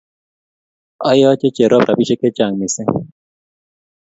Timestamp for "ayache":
1.09-1.47